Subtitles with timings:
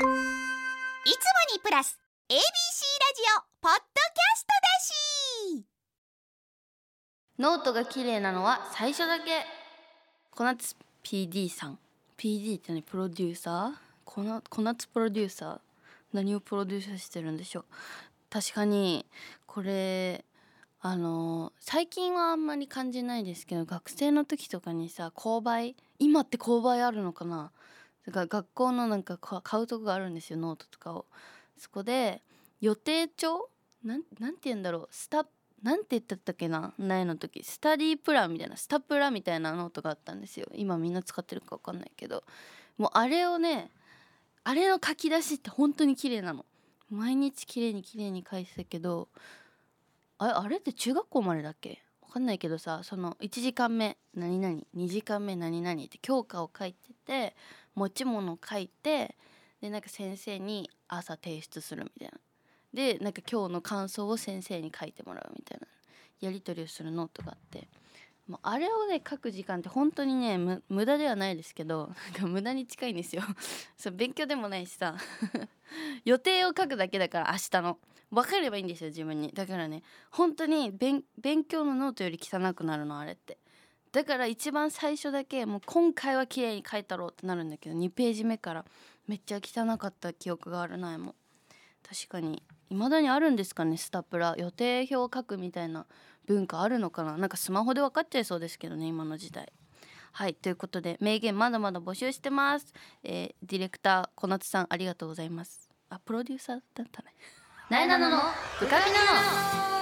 [0.00, 0.08] いつも
[1.54, 1.98] にプラス
[2.30, 2.42] ABC ラジ
[3.36, 4.48] オポッドキャスト
[5.52, 5.64] だし。
[7.38, 9.44] ノートが綺麗なのは最初だけ。
[10.30, 10.74] 小夏
[11.04, 11.78] PD さん。
[12.16, 12.82] PD って何？
[12.82, 13.78] プロデューサー？
[14.06, 15.58] 小夏小夏プロデューサー？
[16.14, 17.64] 何をプロデューサーしてるんでしょう？
[18.30, 19.04] 確かに
[19.46, 20.24] これ
[20.80, 27.50] あの最近はあんまり感じないですけど学生の時とかにさ購買今って購買あるのかな？
[28.10, 31.06] だから学校のなんか買うとこがあるんですよノートとかを。
[31.56, 32.22] そこで
[32.60, 33.48] 予定帳？
[33.84, 34.88] なんなんて言うんだろう？
[34.90, 35.26] スタ
[35.62, 36.72] なんて言ったっけな？
[36.78, 37.44] 苗の時。
[37.44, 40.46] スタディープランみたいなスタプラみたいなノートがあったんですよ。
[40.54, 42.24] 今みんな使ってるか分かんないけど。
[42.78, 43.70] もうあれをね
[44.44, 46.46] あれの書き出しって本当に綺麗なの。
[46.90, 49.08] 毎日綺麗に綺麗に書いてたけど
[50.18, 51.82] あれあれって中学校までだっけ？
[52.08, 57.36] 分かんないけどさその1時間目何々2時間目何々って教科を書いてて
[57.80, 59.16] 持ち物を書いて
[59.62, 62.18] でなんか先生に朝提出するみたいな。
[62.74, 65.66] でなんか今日の感想を先生に書いてもらうみたいな。
[66.20, 67.68] やり取りをするノートがあって。
[68.28, 73.22] もうあれをね書く時間って本当にね無駄ではないですけどなんか無駄に近いんですよ。
[73.78, 74.96] そう勉強でもないしさ。
[76.04, 77.78] 予定を書くだけだから明日の。
[78.10, 79.30] 分かればいいんですよ自分に。
[79.32, 81.02] だからね本当に勉
[81.44, 83.38] 強のノートより汚くなるのあれって。
[83.92, 88.64] だから一番最初だけもう今回は綺麗に書いたろうってなるんだけど2ページ目から。
[89.10, 91.16] めっちゃ汚かった記憶があるなも
[91.82, 92.44] 確かに。
[92.68, 94.36] 未だにあるんですかねスタプラ。
[94.38, 95.84] 予定表を書くみたいな
[96.26, 97.16] 文化あるのかな。
[97.16, 99.52] なんかスマホで分かっちゃいそうですけどね今の時代。
[100.12, 102.66] はいということで名言まだまだ募集してます、
[103.02, 105.68] えーディレクター小夏さんありがとうございます。
[105.88, 107.12] あプロデューサーだったね。
[107.68, 108.18] なえなのの
[108.60, 109.79] ブカピナの。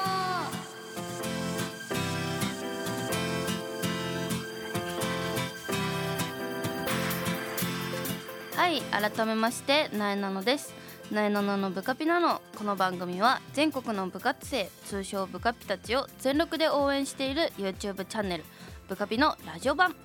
[8.69, 10.74] はい改めましてなえなのです。
[11.11, 12.42] なえなののブカピなの。
[12.55, 18.45] この番組は全国の部活生通称ブカピたちを全力で応援している YouTube チャンネル
[18.86, 19.96] ブカピのラジオ版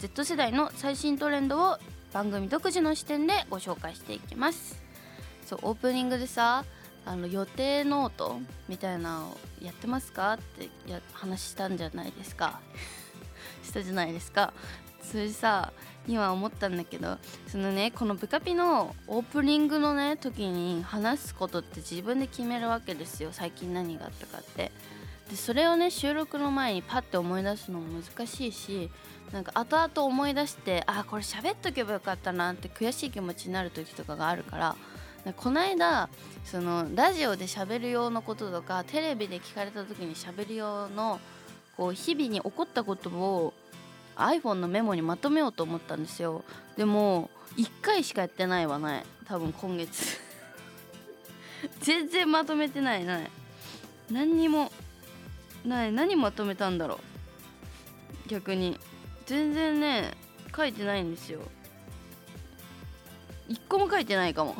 [0.00, 1.78] Z 世代の最新トレンドを
[2.12, 4.82] 番組独自の視点でご紹介していきます。
[5.46, 6.64] そうオープニングでさ
[7.06, 10.32] あの予定ノートみたいなのやってますか？
[10.32, 12.58] ってや話したんじゃないですか？
[13.62, 14.52] したじゃないですか？
[15.00, 15.72] それさ
[16.10, 23.30] 今思ったんだけどそのねこのブカピのオープニングのね時に話すことって自分で決めるわけですよ。
[23.32, 24.72] 最近何があったかって。
[25.30, 28.90] でそれをね収録の前にパッて思い出すのも難しいし
[29.32, 34.76] なんか後々思い出してあこれ喋っとけばよかったなって悔しい気持ちになる時とかがあるから
[35.36, 36.08] この間
[36.44, 41.20] そのラジオで喋る用のこととかテレビで聞かれた時に喋る用の
[41.76, 43.54] こう日々に起こったことを
[44.20, 46.44] iPhone のメモにまとめようと思ったんですよ。
[46.76, 49.04] でも1回しかやってないわない。
[49.26, 50.18] 多分今月。
[51.80, 53.30] 全然まとめてないない。
[54.10, 54.72] 何にも
[55.64, 55.92] ない。
[55.92, 57.00] 何まとめたんだろ
[58.26, 58.28] う。
[58.28, 58.78] 逆に。
[59.26, 60.12] 全然ね
[60.54, 61.40] 書いてないんですよ。
[63.48, 64.56] 一個も書いてないかも。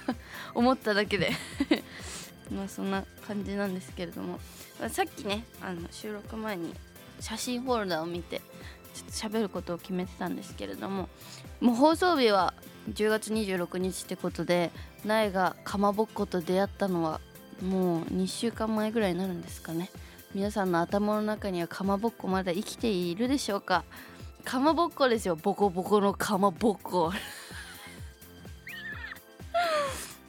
[0.54, 1.32] 思っただけで。
[2.50, 4.40] まあそんな感じなんですけれども。
[4.88, 6.74] さっきねあの収録前に
[7.20, 8.40] 写真フォルダを見て
[8.94, 11.08] ちょっと喋ることを決めてたんですけれども
[11.60, 12.54] もう放送日は
[12.90, 14.70] 10月26日ってことで
[15.04, 17.20] 苗がかまぼっこと出会ったのは
[17.62, 19.88] もう2週間前ぐらいになるんですかね。
[20.34, 23.84] 皆さんの頭の中にはかまぼっこまだ生きているでしょうか。
[24.44, 25.36] かまぼっこですよ。
[25.36, 27.12] ボコボコのかまぼっこ。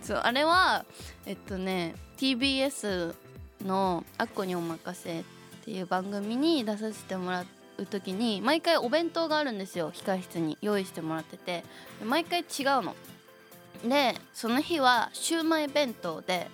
[0.04, 0.86] そうあれは
[1.26, 3.16] えっとね TBS
[3.64, 5.24] の「アッコにおまかせ」っ
[5.64, 11.64] ていう番組に出させてもらってう時に毎回お弁当があるんですよ控室に用意してもらってて。
[12.04, 12.46] 毎回違う
[12.82, 12.96] の。
[13.88, 16.48] でその日はシューマイ弁当で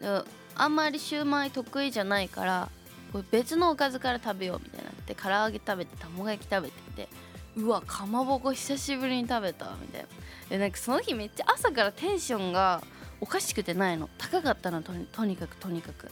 [0.00, 0.22] で
[0.54, 2.68] あんまりシューマイ得意じゃないから
[3.12, 7.08] これ別のおかずから食べようみたいになって唐揚げ食べて卵焼き食べてて。
[7.56, 10.08] うわかまぼこ久しぶりに食べたみたいな。
[10.50, 12.82] でなんかその日めっちゃ朝からテンションが
[13.18, 14.10] おかしくてないの。
[14.18, 16.10] 高かったのとにとにかくとにかく。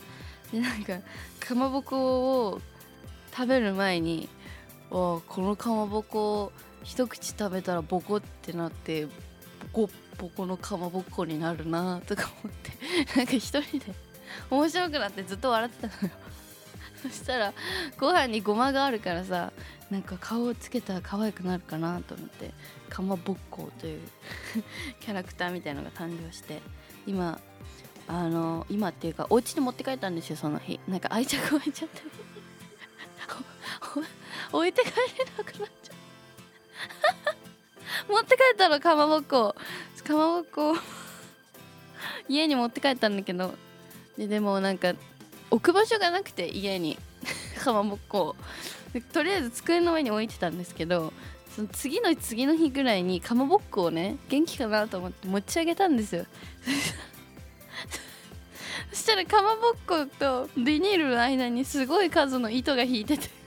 [0.52, 0.98] でなんか
[1.40, 2.60] かまぼこを
[3.36, 4.28] 食べる前に
[4.90, 6.52] わこのかまぼこ
[6.84, 9.06] 一口食べたらボコってなって
[9.72, 12.72] ボコボコのかまぼこになるなとか思って
[13.18, 13.86] なんか一人で
[14.50, 16.14] 面白くなってずっと笑ってたのよ。
[17.02, 17.52] そしたら
[17.98, 19.52] ご飯にごまがあるからさ
[19.90, 22.52] なんか顔をつけたら可愛くなるかなと思って
[22.88, 24.00] かまぼっこという
[25.00, 26.62] キャラクターみたいのが誕生して
[27.06, 27.40] 今
[28.06, 30.78] あの今っていうかお家に持って帰ったんですよその日。
[30.86, 32.23] なんか愛着湧いちゃって。
[34.54, 34.94] 置いて帰れ
[35.36, 35.96] なくなっちゃっ
[38.06, 39.56] た持って帰ったのかまぼっこ。
[40.04, 40.76] かまぼっこ。
[42.28, 43.54] 家に持って帰ったんだけど。
[44.16, 44.94] ででもなんか
[45.50, 46.96] 置く場所がなくて家に。
[47.58, 48.18] かまぼっこ。
[48.20, 48.36] を
[49.12, 51.12] とりあえず机の上に置いてたんですけど
[51.56, 56.26] その次の次の日ぐらいにかまぼっこをね元気かなと思って持ち上げたんですよ。
[58.92, 63.43] そしたらかまぼっことビニールの間にすごい数の糸が引いてて。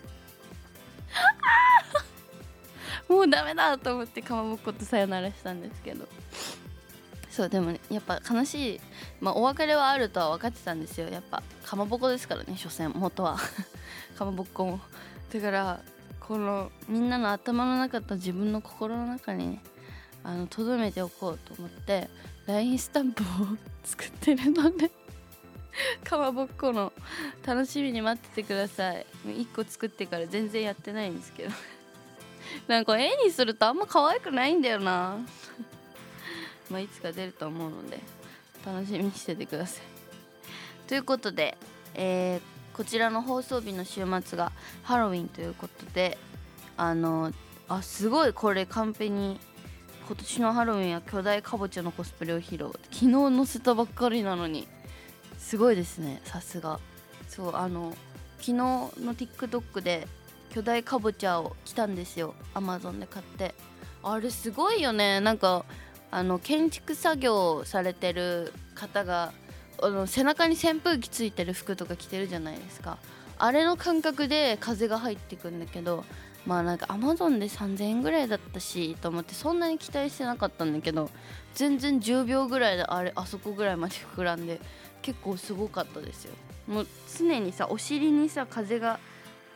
[3.10, 6.08] もうダメだと思ってかまぼっことさよならしたんですけど。
[7.30, 8.82] そうでもねやっぱ悲しい。
[9.22, 11.08] まあお別れはあるとは分かってたんですよ。
[11.10, 13.38] やっぱかまぼこですからね所詮元は。
[14.18, 14.80] かまぼっこも。
[15.32, 15.80] だから
[16.20, 19.64] このみんなの頭の中と自分の心の中にね
[20.24, 22.10] あの留めておこうと思って
[22.48, 23.26] LINE スタンプを
[23.86, 24.92] 作ってるので
[26.04, 26.92] かまぼこの
[27.46, 29.06] 楽しみに待っててください。
[29.26, 31.52] 1個作ってから全然やってないんですけど。
[32.68, 35.18] なんか絵にするとあんま可愛くないんだよな。
[36.70, 38.00] まあいつか出ると思うので
[38.66, 40.88] 楽しみにしててください。
[40.88, 41.58] ということで、
[41.94, 44.52] えーこちらの放送日の週末が
[44.84, 46.16] ハロウィンということで
[46.78, 47.32] あの
[47.68, 49.40] あすごいこれカンペに
[50.06, 52.70] 今年のハロウィンは巨大かぼちゃのコスプレを披露。
[52.92, 54.68] 昨日載せたばっかりなのに。
[55.38, 56.80] すごいですねさすが。
[57.28, 57.96] そうあの
[58.40, 60.08] 昨日の TikTok で
[60.50, 63.56] 巨大かぼちゃを来たんですよ Amazon で買って。
[64.04, 65.66] あれすごいよねなんか
[66.12, 69.34] あの建築作業されてる方が
[69.82, 72.98] あの背中に扇風機ついてる服とか着てるじゃないですか。
[73.40, 76.04] あれの感覚で風が入ってくんだけど
[76.48, 81.12] まあなんかアマゾンで3000円ぐらいだったしと思ってそんなに期待してなかったんだけど
[81.54, 84.60] 全然10秒ぐらいであれあそこぐらいまで膨らんで
[85.02, 86.34] 結構すごかったですよ。
[86.68, 89.00] もう常にさお尻にさ風が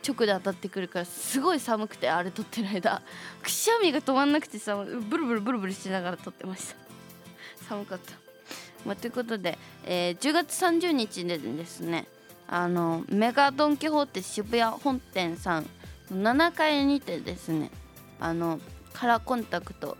[0.07, 3.01] 直で当たってくるからすごい寒くてあれ撮ってる間。
[3.43, 6.75] くしゃみが止まんなくてさブルブルブルブルしながら撮ってました。
[7.67, 8.13] 寒かった。
[8.85, 12.07] まあ、ということで、えー、10月30日でですね
[12.47, 15.69] あのメガドン・キホーテ渋谷本店さん
[16.11, 17.69] 7階にてですね
[18.19, 18.59] あの
[18.93, 19.97] カラーコンタクト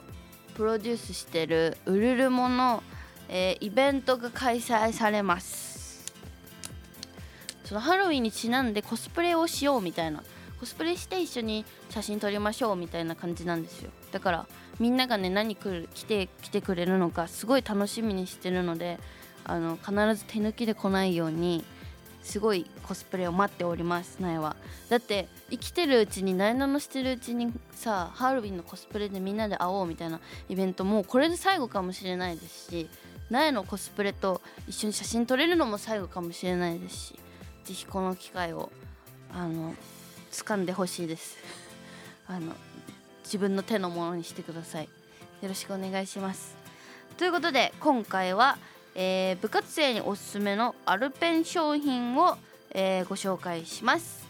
[0.55, 2.83] プロデュースしてるウルルモの、
[3.33, 6.11] えー、イベントが開催されます。
[7.63, 10.21] そのハロウィンにちなんでコスプレをしようみたいな。
[10.59, 13.89] コスプレして一緒に写真撮りましょうみたいな感じなんですよ。
[14.11, 14.45] だから
[14.79, 18.99] みんながね何来る来て来てくれるのかすごい楽しみにしてるので
[19.45, 21.63] あの必ず手抜きで来ないように
[22.21, 24.55] すごいコスプレを待っております苗は。
[24.89, 30.19] だって生きてるうちになえなのしてるうちにさハロウィンのコスプレでみんなで会おうみたいな
[30.49, 32.89] イベントもうこれで最後かもしれないですし
[33.31, 37.19] 苗のコスプレと一緒に写真撮れるのも最後かもしれないですし
[37.63, 38.69] 是非この機会を
[39.33, 39.73] あの
[40.33, 41.37] 掴んでほしいです。
[42.27, 42.53] あの
[43.23, 44.89] 自分の手のものにしてください。
[45.41, 46.55] よろしくお願いします。
[47.17, 48.57] ということで今回は、
[48.95, 52.37] えー、部活生におすすめのアルペン商品を、
[52.71, 54.25] えー、ご紹介します、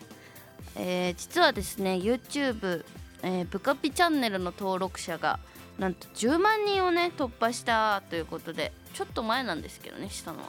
[0.76, 2.86] えー、実はですね YouTube、
[3.24, 5.40] えー、ブカピチャンネルの登録者が
[5.80, 10.46] なんと10万人をね突破したということでちょっと前なんですけどねしたのは。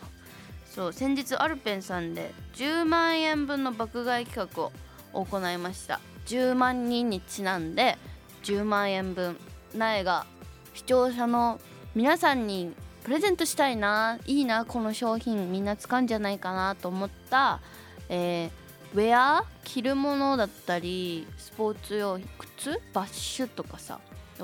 [0.66, 4.70] そう先日アルペンさんで10万円分の爆買い企画
[5.12, 6.00] を行いました。
[6.26, 7.98] 10万人にちなんで
[8.44, 9.36] 10万円分
[9.74, 10.26] 苗が
[10.74, 11.60] 視聴者の
[11.94, 12.72] 皆さんに
[13.04, 17.60] プレゼントしたいないいなこの商品みんな使うんじゃないかなと思った、
[18.08, 24.00] えー、ウェア着るものだったりスポーツ用靴バッシュとかさ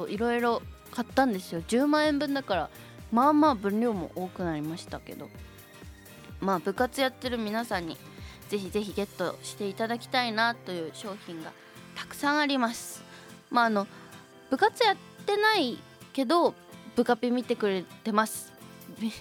[0.09, 0.61] いろいろ
[0.93, 1.63] 買ったんですよ。
[1.63, 2.71] 10万円分だから
[3.13, 5.29] まあまあ分量も多くなりましたけど
[6.41, 7.97] まあ部活やってる皆さんに
[8.49, 11.53] ぜひぜひゲットしていただきたいなという商品が
[11.95, 13.03] たくさんあります。
[13.51, 13.87] まああの
[14.51, 14.97] 部活やっ
[15.27, 15.79] てない
[16.13, 16.55] けど
[16.97, 18.53] 部カピ見てくれてます。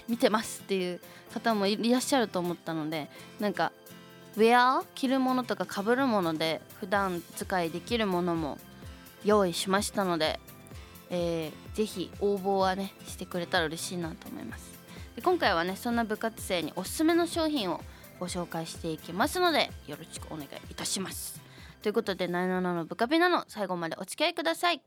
[0.08, 1.00] 見てますっていう
[1.32, 3.72] 方もいらっしゃると思ったのでなんか
[4.36, 4.84] ウェア？
[4.94, 8.58] 着るものとかかぶるもので普段使いできるものも
[9.24, 10.38] 用意しましたので、
[11.10, 14.78] えー、ぜひ応募はねしてくれたら嬉しいなと思います。
[15.16, 17.80] で今回はねそんな部活生におすすめの商品を
[18.20, 21.40] ご紹介していきますのでよろしくお願いいたします。
[21.82, 24.82] ということでナイナノのブカピナの最後までお付き合いください。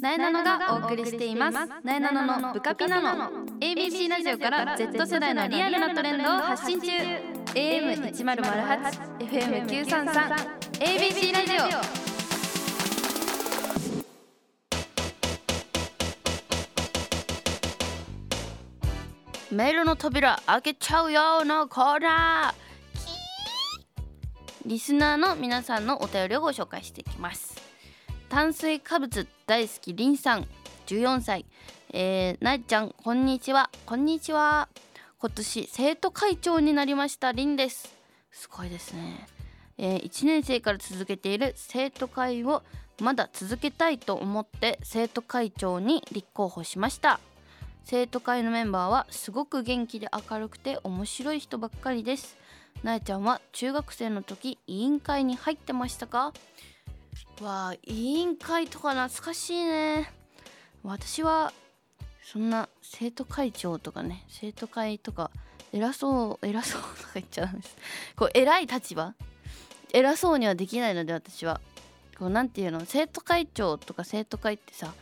[0.00, 1.58] ナイナノがお送りしています。
[1.82, 6.88] ナイナノのブカピナの ABC ラジオから Z 世代のリアルなトレンドを発信中。
[7.54, 11.52] AM1008 FM933 ABC ラジ
[12.00, 12.03] オ。
[19.54, 22.54] メールの扉開けちゃうよのコーナー。
[24.66, 27.54] リスナーの皆さんのお便りをご紹介していきます。
[28.28, 30.48] 炭水化物大好きりんさん。
[30.86, 31.46] 14歳、
[31.92, 33.70] えー、なえちゃんこんにちは。
[33.86, 34.68] こんにちは。
[35.20, 37.30] 今年生徒会長になりました。
[37.30, 37.94] りんです。
[38.32, 39.28] すごいですね、
[39.78, 41.52] えー、1年生から続けている。
[41.54, 42.64] 生徒会を
[43.00, 47.20] まだ続けたいと思って生徒会長に立候補しました。
[47.84, 52.36] 生徒会のメンバーはすごく元気で明るくて面白い人ばっかりです。
[52.82, 56.32] なえちゃんは中学生の時委員会に入ってましたか？
[57.42, 60.10] わあ委員会とか懐かしいね。
[60.82, 61.52] 私は
[62.22, 65.30] そんな生徒会長とかね生徒会とか
[65.72, 67.76] 偉そう偉そうとか言っちゃダメです。
[68.16, 69.14] こう偉い立場？
[69.92, 71.60] 偉そうにはできないので私は。
[72.18, 72.80] こうなんていうの？
[72.86, 74.94] 生徒会長とか生徒会ってさ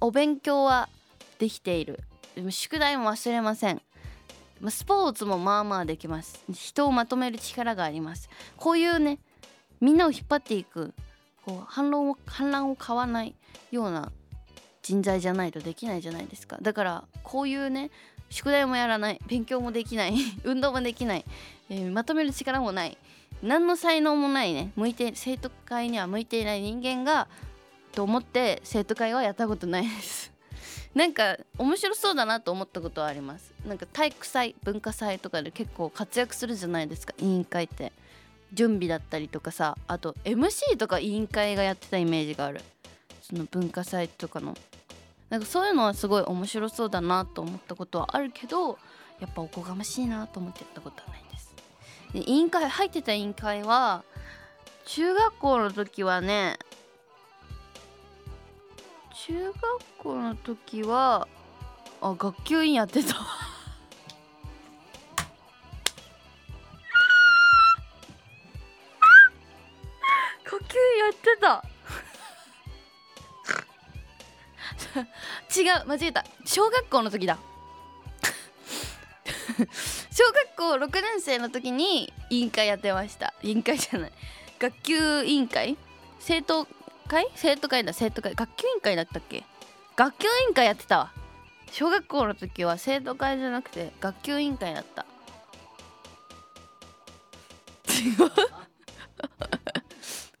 [0.00, 0.88] お勉強は
[1.38, 2.00] できている。
[2.34, 3.82] でも宿題も忘れません。
[4.68, 6.42] スポーツもまあまあできます。
[6.52, 8.28] 人をまとめる力があります。
[8.56, 9.18] こういうね
[9.80, 10.94] みんなを引っ張っていく
[11.44, 13.34] こう反論を反乱を買わない
[13.70, 14.12] ような
[14.82, 16.58] 人材じゃないとできないじゃないですか。
[16.60, 17.90] だからこういうね
[18.30, 20.14] 宿題もやらない勉強もできない
[20.44, 21.24] 運動もできない、
[21.68, 22.98] えー、まとめる力もない
[23.42, 27.28] 何の才能もないね向いて生徒会には向いていない人間が
[27.92, 30.33] と思って生徒会はやったことないです。
[30.94, 33.52] なんか面白そうだなと思ったことはあります。
[33.66, 37.14] なんか体育祭文化祭とかで結構活躍するじゃないですか。
[37.18, 37.92] 委員会って。
[38.52, 39.76] 準備だったりとかさ。
[39.88, 42.60] あと MC とか委員会がやってたイメージがある。
[43.22, 44.56] その文化祭とかの。
[45.30, 48.78] なんかそういうのはすごい面白そうだなと思ったことはあるけど
[49.18, 51.54] やっぱおこがましいなと思ってやったことはないです。
[52.12, 54.04] で委員会入ってた委員会は
[54.84, 56.58] 中学校の時はね
[59.14, 59.54] 中学
[59.98, 61.28] 校の時は
[62.02, 63.14] あ学級委員やってた。
[70.44, 71.64] 学級委員やってた。
[75.56, 76.26] 違う間違えた。
[76.44, 77.38] 小学校の時だ。
[80.10, 83.32] 小学校6年生の時に委員会やってました。
[83.42, 84.12] 委員会じゃない。
[84.58, 85.76] 学級委員会？
[86.20, 86.66] 生徒
[87.08, 87.26] 会？
[87.34, 88.34] 生徒会だ生徒会。
[88.34, 89.44] 学級委員会だったっけ？
[89.96, 91.12] 学級委員会やってたわ。
[91.70, 95.06] 小学校の時は生徒会じゃなくて学級委員会だった。
[97.88, 98.30] 違う？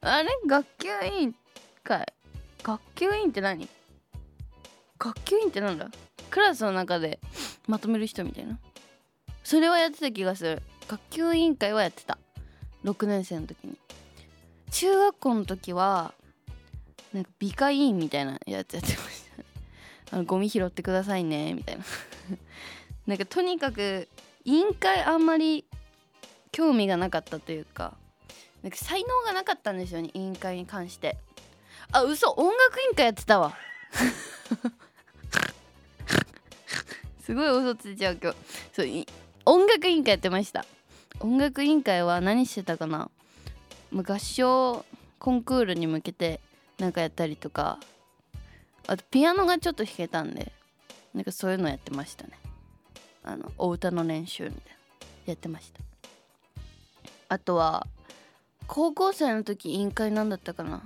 [0.00, 0.28] あれ？
[0.46, 1.34] 学級委員
[1.82, 2.12] 会？
[2.62, 3.68] 学級委員って何？
[4.98, 5.88] 学級委員ってなんだ？
[6.30, 7.20] クラスの中で
[7.66, 8.58] まとめる人みたいな。
[9.44, 10.62] それはやってた気がする。
[10.88, 12.18] 学級委員会はやってた。
[12.84, 13.76] 6年生の時に。
[14.70, 16.12] 中学校の時は
[17.14, 19.44] なんか美化委員みたいなやつやってました。
[20.16, 21.84] あのゴミ拾ってくださいねみたいな。
[23.06, 24.08] なんかとにかく
[24.44, 25.64] 委員会あんまり
[26.50, 27.96] 興味がなかったというか
[28.62, 31.16] なんか才能がなかったんですよね委員会に関して。
[31.92, 33.56] あ嘘音楽委員会やってたわ。
[37.24, 38.38] すごい嘘ついちゃう今日。
[38.72, 38.86] そう
[39.46, 40.66] 音楽委員会やってました。
[41.20, 43.08] 音楽委員会は何してたかな？
[43.94, 44.84] 合唱
[45.20, 46.40] コンクールに向けて
[46.78, 47.78] なんかやったりとか。
[48.86, 50.52] あとピアノがちょっと弾けたんで。
[51.14, 52.32] なんかそういうのやってましたね。
[53.22, 54.70] あのお歌の練習みたいな。
[55.26, 55.80] やってました。
[57.28, 57.86] あとは
[58.66, 60.82] 高校生の時委員会なんだったかな。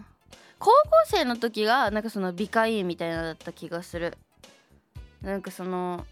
[0.58, 0.74] 高校
[1.06, 4.16] 生の時がなんかその美化委員みたいなだった気がする。
[5.22, 6.06] なんかその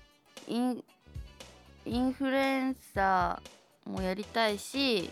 [0.48, 0.84] イン
[1.84, 5.10] インフルエンサーもやりたいし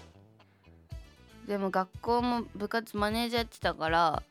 [1.47, 4.23] でも学校も部活マネージャーやってたから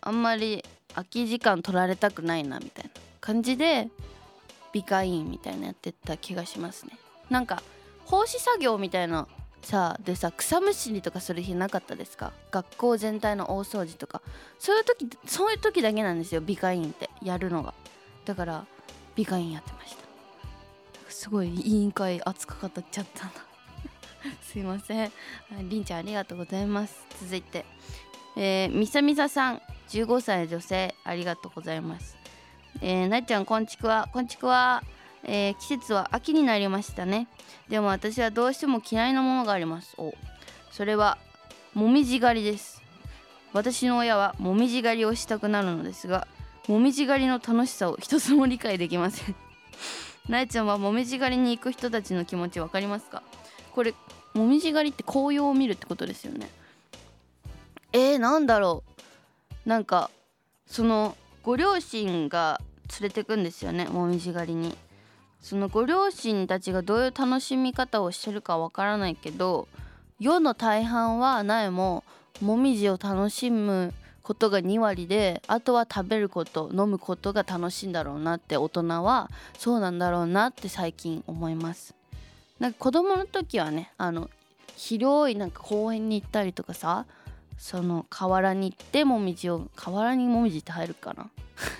[0.00, 0.64] あんまり
[0.94, 2.90] 空き時間取られたくないなみたいな
[3.20, 3.88] 感じで
[4.72, 6.98] 美化員みたいなやってた気がしますね。
[7.30, 7.62] なんか
[8.04, 9.26] 奉仕作業みたいな
[9.62, 12.32] さでさ草むしりとかする日なかったですか？
[12.50, 14.22] 学校全体の大掃除とか。
[14.58, 17.10] そういう時そういう時だけなんですよ美化員って。
[17.22, 17.74] やるのが。
[18.24, 18.66] だから
[19.14, 20.08] 美化員やってました。
[21.10, 23.32] すごい委員会熱く語っちゃったな。
[24.42, 25.12] すいません。
[25.68, 26.94] りんちゃんありがとうございます。
[27.20, 27.64] 続いて。
[28.36, 29.62] えー、みさみささん。
[29.90, 32.16] 15歳女性ありがとうございます。
[32.80, 34.08] えー、なっちゃんこんちくわ。
[34.12, 34.82] こんちくわ
[35.24, 37.26] えー、季節は秋になりましたね。
[37.68, 39.94] でも私はどうしても嫌いなものがあります。
[39.98, 40.14] お
[40.70, 41.18] それは
[41.74, 42.82] もみじ狩りです。
[43.52, 46.28] 私の親はもみじ狩りをしたくなるのですが
[46.66, 49.34] もみじ狩りの楽しさを一つも理解できません。
[50.28, 53.22] なえちゃんはもみじ狩りに行く人たちの気持ち分かりますか？
[53.74, 53.94] これ
[54.34, 56.48] もみじ狩りって紅葉を見るってことですよね。
[57.92, 58.97] えー、なんだろう。
[59.68, 60.10] なんか
[60.66, 62.58] そのご両親が
[62.98, 64.74] 連れてくんですよねもみじ狩りに。
[65.42, 69.68] そのご両親たちがどういう楽しみ方をしてるかわからないけど
[70.18, 72.02] 世の大半は苗も
[72.40, 81.94] もみじを楽しむことが2割であとは食べること飲むことが楽しいんだろうなって大人はそうなんだろうなって最近思います。
[82.58, 84.28] なんか子供の時はねあの
[84.76, 87.04] 広いなんか公園に行ったりとかさ
[87.58, 91.28] その河原に行ってもみじを河原にもみじって入るかな。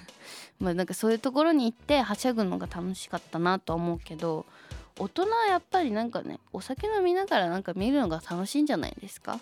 [0.60, 4.44] まあなんかそういうところに行ってはしゃぐのが楽しかったなと思うけど
[4.98, 9.38] 大人はやっぱりなんかねお酒飲みながらなんか見るのが楽しいんじゃないですか？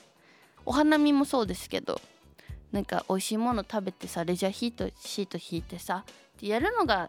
[0.67, 2.01] お花見もそうですけど
[2.73, 6.05] なんか美味しいもの食べてさレジャーヒートシート引いてさ
[6.43, 7.09] やるのが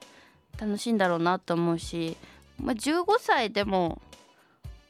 [0.57, 2.15] 楽しいんだろうなと思うし、
[2.57, 4.01] まあ、15歳でも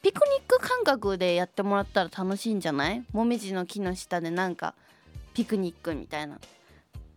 [0.01, 3.04] ピクニック感覚でやってもらったら楽しいんじゃない？
[3.12, 4.74] もみじの木の下でなんか
[5.34, 6.39] ピクニックみたいな。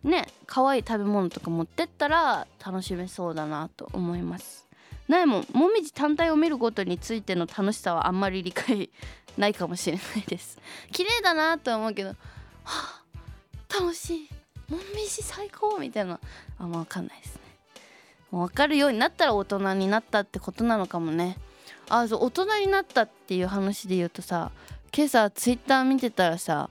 [0.02, 4.66] ね可愛い食べ物とか持ってったら楽しめそうだなと思います。
[5.08, 8.90] ないもんもみじ単体を見ることについての楽しさはあんまり理解
[9.37, 10.58] ないかもしれないです。
[10.90, 12.16] 綺麗だなとは思うけどは
[12.64, 13.02] あ
[13.78, 14.28] 楽しい。
[14.72, 16.18] もみじ最高みたいな。
[16.58, 17.40] あんま分かんないですね。
[18.30, 21.37] もう分かるようになったら大人になったってことなのかもね。
[21.90, 24.50] あそう大人になったっていう話で言うとさ
[24.97, 26.70] 今朝ツイッター見てたらさ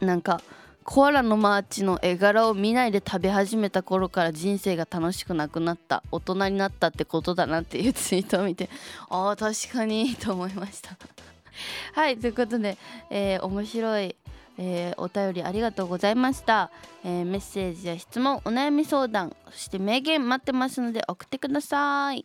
[0.00, 0.40] なんか
[0.82, 8.68] コアラのマーチの絵柄を見ないで食べ始めた頃から人生が楽しくなくなった大人になったってことだなっていうツイートを見て
[9.08, 10.96] ああ確かにと思いました。
[11.94, 12.76] はいということで、
[13.10, 14.16] えー、面白い、
[14.58, 16.70] えー、お便りありがとうございました、
[17.04, 22.24] えー、メッセージや質問お悩み相談そして名言待ってますので送ってください。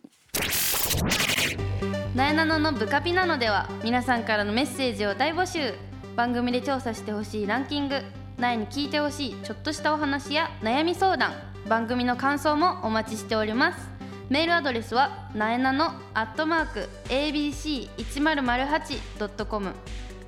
[2.14, 5.74] なえなののブカピなのでは皆さんからのメッセージを大募集。
[6.16, 8.02] 番組で調査してほしいランキング
[8.36, 11.32] 苗に聞いてほしいちょっとしたお話や悩み相談
[11.68, 13.88] 番組の感想もお待ちしております。
[14.28, 19.74] メールアドレスはなえなのアットマーク ABC1008.com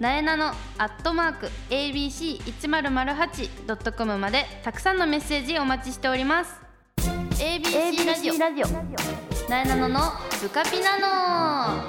[0.01, 0.49] なえなの
[0.79, 6.61] アットマーク ABC1008.com までたくさんのメッセージお待ちしております。
[7.39, 8.15] ABC ラ
[8.53, 9.32] ジオ。
[9.49, 10.01] なえなのの
[10.41, 11.83] ブカピナノ。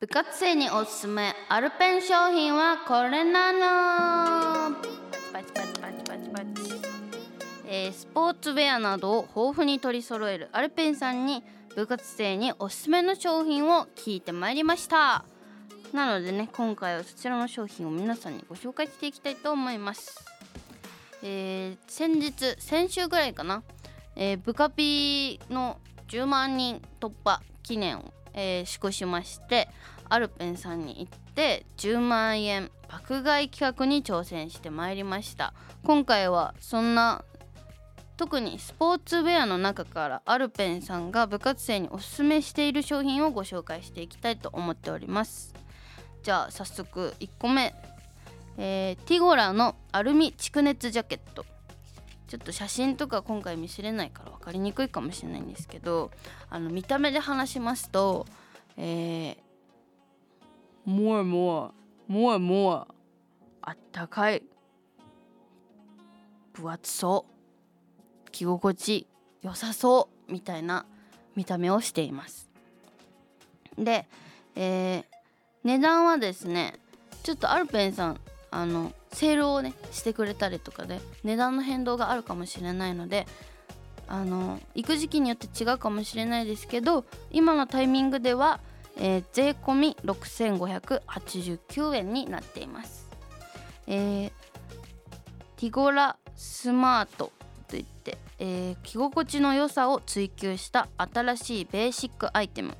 [0.00, 3.52] 部活生におすすめアルペン商品はこれな
[4.70, 4.76] の。
[5.32, 6.46] パチパチパチパチパチ、
[7.66, 11.42] えー、スポーツウェアなどを豊富に取り揃えるアルペンさんに
[11.74, 15.24] 部活生におすすめの商品を聞いてまいりました。
[15.92, 20.33] なのでね今回はそちらの商品を皆さんにご紹介していきたいと思います。
[21.26, 23.62] えー、先日先週ぐらいかな、
[24.14, 29.68] えー、ブカピの10万人突破記念を、えー、祝しまして
[30.10, 35.54] アルペンさんに行って10万円爆買い企画に挑戦してまいりました。
[35.82, 37.24] 今回はそんな
[38.16, 45.54] 特にスポーツウェアの中からアルペンさんが部活生におすすめしている商品をご紹介していきたいと思っております。
[46.22, 47.74] じゃあ早速1個目、
[48.56, 51.44] えー、ティゴラのアルミ蓄熱ジャケット。
[52.26, 56.10] ちょっと写真とか今回見せれないから分かりにくいかもしれないんですけど
[56.50, 58.26] あの見た目で話しますと、
[58.76, 59.36] えー、
[60.86, 61.70] more more
[62.08, 62.86] more more
[63.62, 64.42] あったかい
[66.54, 67.26] 分厚そ
[68.26, 69.06] う着心地
[69.42, 70.86] 良さそうみたいな
[71.36, 72.50] 見た目をしています。
[73.78, 74.08] で、
[74.56, 75.04] えー、
[75.62, 76.80] 値段はですね
[77.22, 78.20] ちょっとアルペンさん
[78.54, 83.26] あのセールをねしてくれたりとかで値段の変動があるかもしれないので
[84.06, 88.60] あの行く時期によって違うかもしれないですけど今のタイミングでは
[88.96, 93.08] えー、税込6589円になっています、
[93.86, 94.30] えー、
[95.56, 97.32] ティゴラスマート
[97.68, 102.76] といって、えー、着心地の良さを追求した新しいベーシックアイテム。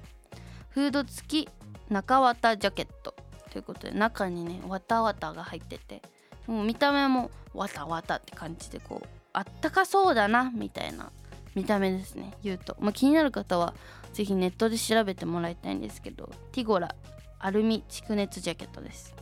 [0.71, 1.49] フード付き
[1.89, 3.15] 中綿ジャケット。
[3.55, 6.03] ということで中にねわたわたが入ってて
[6.49, 11.12] もう見た目もわたわたって感じでこうあったかそうだなみたいな
[11.55, 13.73] 見た目ですね言うと、まあ、気になる方は
[14.12, 16.97] ぜひネットで調べてもらいたいんですけどティゴラ
[17.38, 19.14] アルミ蓄熱ジャケットです。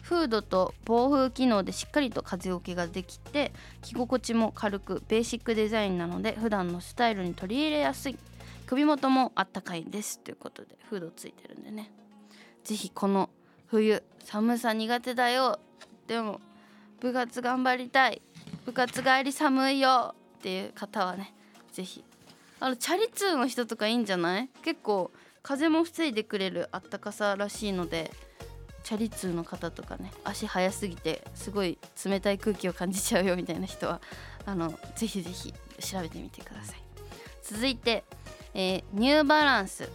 [0.00, 8.18] フードと防風機能でしっかりと風よけができて着心地も軽くベーシックデザインなので普段のスタイルに取り入れやすい。
[8.66, 10.18] 首元もあったかいです。
[10.18, 11.92] ということでフードついてるんでね。
[12.64, 13.30] 是非この
[13.72, 15.58] 冬寒さ苦手だよ。
[16.06, 16.42] でも
[17.00, 18.20] 部活頑張りたい。
[18.66, 21.32] 部活帰り寒いよっていう方はね
[21.72, 22.04] 是非
[22.60, 24.50] あのチャリ通の人とかいいんじゃない？
[24.62, 25.10] 結構
[25.42, 28.10] 風も防いでくれるあったかさらしいので
[28.84, 34.02] チャリ通の方とかね足速すぎてすごい冷たい空気を感じちゃうよみたいな人は
[34.44, 36.76] あのぜひぜひ調べてみてください。
[37.42, 38.04] 続いて、
[38.52, 39.88] えー、ニューバランス。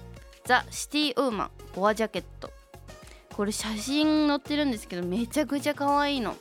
[0.45, 1.51] ザ・シティウーマン。
[1.75, 2.51] ボアジャケット。
[3.38, 6.36] これ写真載ってるんですけどめちゃくちゃ可愛いの。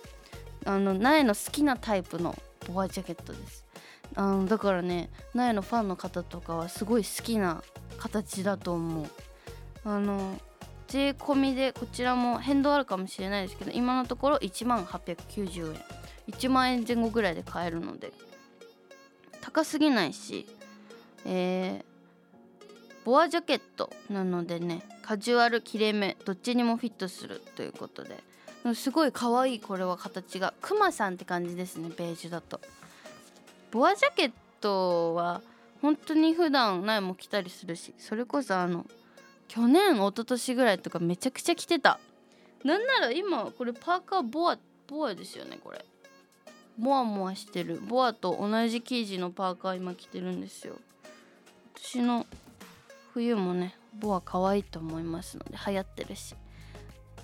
[0.65, 2.35] あの苗の好きなタイプの
[2.67, 3.67] ボアジャケットです。
[4.15, 7.63] あのだからね苗のファンの方とかはすごい好きな
[7.99, 9.07] 形だと思う。
[9.85, 10.41] あの
[10.89, 15.81] 税込みでこちらも変動あるかもしれないですけど今のところ1万890円。
[16.29, 18.11] 1万円前後ぐらいで買えるので。
[19.43, 20.47] 高すぎないし
[21.25, 21.85] え、
[23.07, 28.19] ボアジャケットなのでねカジュアル切れ目どっちにもフィットするということで。
[28.75, 30.53] すごい可愛いこれは形が。
[30.61, 32.61] クマさんって感じですねベージュだと。
[33.71, 35.41] ボアジャケットは
[35.81, 38.85] 本当に普段苗も着たりするしそれこそあの
[39.47, 42.01] 去年一昨年ぐらいとかめちゃくちゃ着てた。
[42.65, 45.85] なんなら今これパーカーボアボアですよねこれ。
[46.77, 47.81] モワモワしてる。
[47.81, 50.75] ボアと同じ生地のパーカー今着てるんですよ。
[51.77, 52.27] 私の
[53.17, 56.35] 冬もねボア可愛いと思いますので流行ってるし。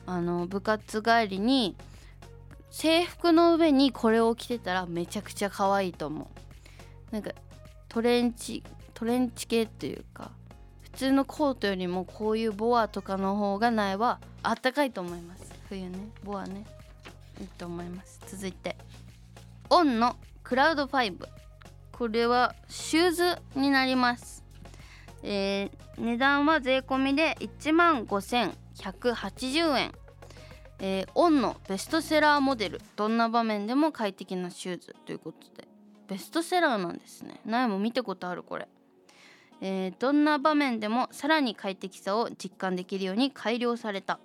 [0.04, 1.76] あの部活帰りに
[2.70, 6.30] 制服の上にこれを着てたらめちゃくちゃ可愛いと思
[7.10, 7.12] う。
[7.12, 7.32] なんか
[7.88, 10.32] トレンチトレンチ系っていうか
[10.80, 15.52] 普通のコートよりもこういうボアとかの方がないはあったかいと思います。
[15.68, 16.64] 冬ねボアね。
[17.38, 18.18] いいと思います。
[18.26, 18.76] 続いて。
[19.70, 21.28] On のクラウド5
[21.92, 24.41] これはシューズになります。
[25.22, 29.92] えー、値段は税込みで1万5180円。
[30.84, 32.80] えー、 On のベストセラーモデル。
[32.96, 35.68] どんな場面でも快適なシューズということで。
[36.08, 37.40] ベストセラーなんですね。
[37.46, 38.68] なえも見たことあるこれ、
[39.60, 44.18] えー、どんな場面でもさらに快適さを実感できるように改良された、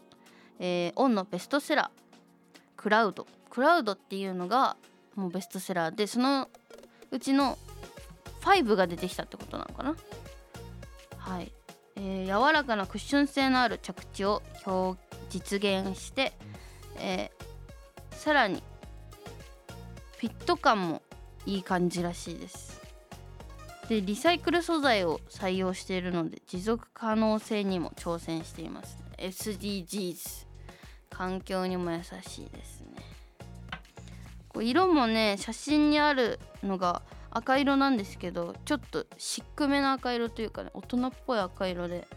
[0.60, 2.60] えー、 On のベストセラー。
[2.76, 4.76] Cloud。Cloud っていうのが
[5.16, 6.50] もうベストセラーでその
[7.12, 7.58] うちの
[8.42, 9.96] 5が出てきたってことなのかな。
[11.28, 11.52] はい、
[11.98, 14.98] えー、柔らかなクッション性のある着地を表
[15.30, 16.32] 実現して、
[17.00, 18.64] えー、さらに
[20.18, 21.02] フィット感も
[21.46, 22.82] いい感じらしいです。
[23.90, 30.46] でリサイクル素材を採用しているので持続可能性にも挑戦しています、SDGs
[31.10, 33.02] 環境にも優しいですね。
[34.48, 42.08] こう色もね写真にあるのが赤色なんですけどちょっとシックめな赤色というかね大人っぽい赤色で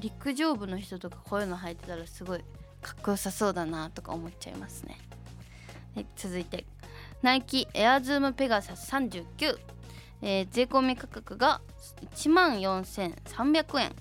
[0.00, 2.40] 陸上部の人とかこういうの履いてたらすごい
[2.80, 4.98] かっこよさそうだなとか思っちゃいますね。
[5.94, 6.64] はい続いて
[7.22, 9.58] ナイキエアズームペガサス39、
[10.22, 11.60] えー、税込み価格が
[12.14, 13.92] 1万4300円、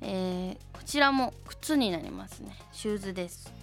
[0.00, 2.56] えー、こちらも靴になりますね。
[2.72, 3.59] シューズです。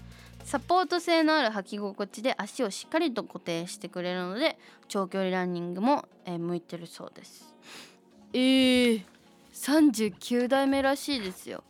[0.47, 4.57] サポート性のある履き心地で足をしっかりと固定してくれるので
[4.87, 7.53] 長距離ランニングも、えー、向いてるそうです。
[8.31, 9.03] えー、
[9.51, 11.65] 39代目らしいですよ。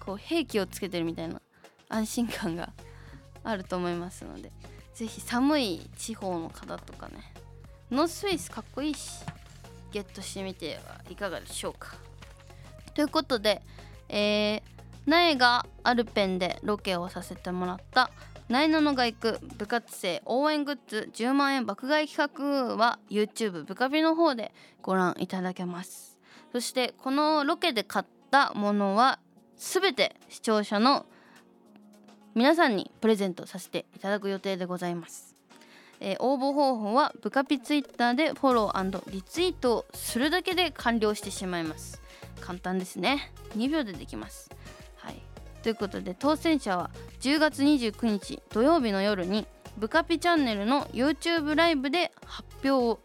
[0.00, 1.42] こう兵器をつけてるみたいな
[1.90, 2.72] 安心感が
[3.44, 4.50] あると思いますので
[4.94, 7.32] 是非寒い地方の方とかね。
[7.90, 9.22] ノースフェイスかっこいいし。
[9.92, 11.94] ゲットしてみてはいかがでしょうか。
[12.94, 13.62] ということで、
[14.08, 14.62] えー、
[15.06, 18.10] 苗がアルペンでロケをさせてもらった
[18.48, 24.52] ナイナのが行く部活生応援グッズ10万円爆買い企画は YouTube ブカビの方で
[24.82, 26.18] ご覧いただけます。
[26.52, 29.20] そしてこのロケで買ったものは
[29.56, 31.06] 全て視聴者の
[32.34, 35.31] 皆さんにプレゼントさせていただく予定でございます、
[36.04, 42.02] えー応募方法はブカピツイッターでフォローリツイートをするだけで完了してしまいます。
[42.40, 43.32] 簡単ですね。
[43.56, 44.50] 2秒でできます。
[44.96, 45.22] はい。
[45.62, 49.46] ということで当選者は10月29日土曜日の夜に
[49.78, 52.98] ブカピチャンネルの YouTube ライブで発表を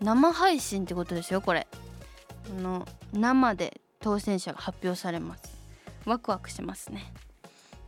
[0.00, 1.66] 生配信ってことですよこれ。
[2.56, 5.58] あの生で当選者が発表されます。
[6.06, 7.12] ワクワクしますね。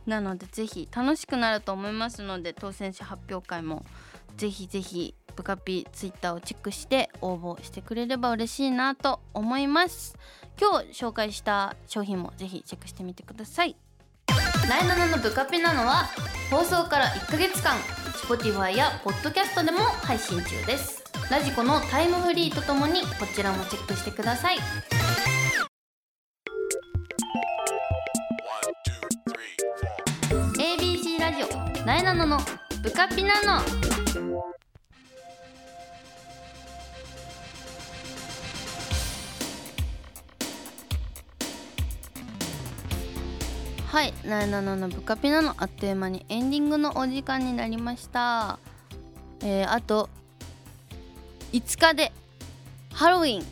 [0.05, 3.85] なのでぜひ楽しくなると思いますので当選者発表会も
[4.37, 10.17] ぜひぜひブカピツイッターをチェックして応募してくれれば嬉しいなと思います。
[10.59, 13.75] 今日紹介した商品もぜひチェックしてみてください。
[14.69, 16.09] ナイナナのブカピなのは
[16.49, 17.75] 放送から1ヶ月間
[18.27, 21.03] Spotify や Podcast でも配信中です。
[21.29, 24.57] ラジコのタイムフリーとともにこちらもチェックしてください。
[30.57, 32.37] ABC ラジオナイナノの
[32.83, 34.00] ブカピナノ。
[43.91, 48.57] はいナイナノのブカピナノあっという間にエンディングのお時間になりました。
[49.41, 50.07] えー、あと
[51.51, 52.13] 5日で
[52.93, 53.45] ハロウィン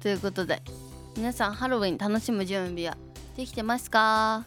[0.00, 0.62] ということで
[1.16, 2.96] 皆さんハロウィン楽しむ準備は
[3.36, 4.44] できてますか？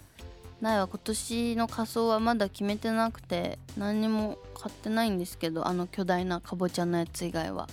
[0.62, 7.68] ないは今年の仮装はまだ決めてなくて何にも買ってないんですけどあの巨大なかぼちゃのやつ以外は、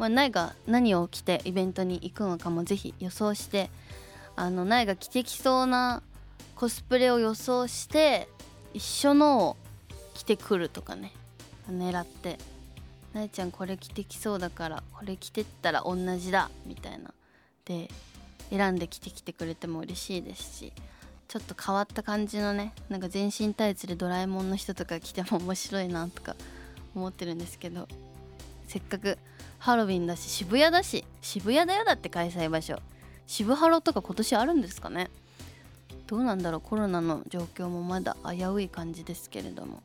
[0.00, 3.70] まあ、ないが何を着てイベントに行くのかもぜひ予想して
[4.34, 6.02] あのないが着てきそうな
[6.56, 8.28] コスプレを予想して
[8.74, 9.56] 一緒のを
[10.14, 11.12] 着てくるとかね。
[11.70, 12.38] 狙って
[13.12, 17.12] なえちゃんこれ着てきそうだからこれ着てったら同じだみたいな。
[17.64, 17.88] で
[18.50, 20.72] 選んで着てきてくれても嬉しいですし
[21.28, 26.34] ちょっと変わった感じのねなんか全身タイツでドラえもんの人とか着ても面白いなとか
[26.96, 27.86] 思ってるんですけど
[28.66, 29.18] せっかく
[29.60, 32.80] ハロウィンだし渋谷だし渋谷だよだって開催場所。
[33.28, 35.08] 渋ハロとか今年あるんですかね？
[36.10, 39.80] どうなんだろうコロナの状況もまだ危うい感じですけれども。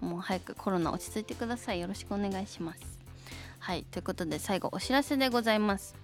[0.00, 1.80] もう早くコロナ落ち着いてください。
[1.80, 2.80] よろしくお願いします。
[3.58, 5.96] はいということで最後お知らせでございます。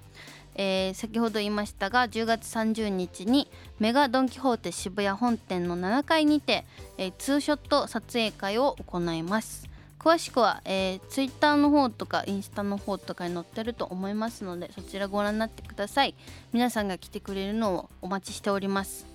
[0.57, 6.65] えー先ほど言いましたが10月30日にメガドン・キホーテ渋谷本店の7階にて、
[6.97, 9.68] えーツーショット撮影会を行います。
[9.99, 16.15] 詳しくは、えー、ツイッターの方とかインスタの方とかに載ってると思いますのでそちらご覧になってください。
[16.53, 19.07] 皆さんが来てくれるのをお待ちしております。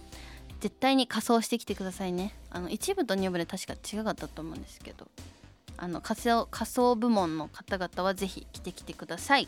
[0.60, 2.34] 絶対に仮装してきてくださいね。
[2.50, 5.08] あの一部と二部で確か違かったと思うんですけど。
[5.78, 9.48] あの仮装仮装部門の方々はぜひ来てきてください。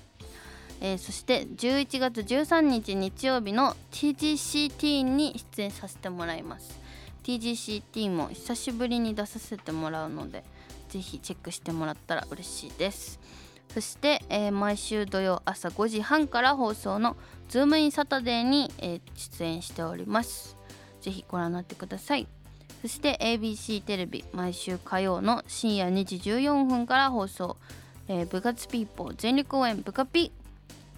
[0.82, 6.80] えーそして11月13日日曜日の TGCT に出演させてもらいます。
[7.24, 10.44] TGCT も久しぶりに出させてもらうので
[10.96, 13.20] ぜひチェックしてもらったら嬉しいです。
[13.74, 17.18] そして、えー毎週土曜朝5時半から放送の
[17.50, 20.56] 「ズームインサタデーに、えー出演しております。
[21.02, 22.30] ぜひご覧になってください。
[22.82, 27.58] そして ABC テレビ毎週火曜の深夜2時14分から放送、
[28.08, 30.32] えー部活ピーポー全力応援ブカピ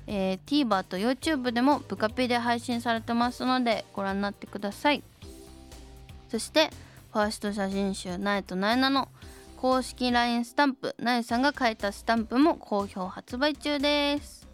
[0.05, 5.01] えー TVer と YouTube でもブカピで配信されてますのでご覧になってください。
[6.29, 6.69] そして
[7.11, 9.09] ファースト写真集「ナエとナエナ」の
[9.57, 14.47] 公式 LINE スタンプなえさんが書いたスタンプも好評発売中です。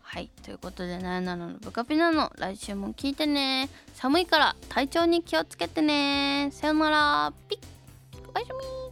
[0.00, 3.68] はいということでなえなのブカピナの来週も聞いてね。
[3.94, 6.48] 寒いから体調に気をつけてね。
[6.52, 7.32] さよなら。
[7.48, 7.58] ピッ。
[8.34, 8.89] おやすみ。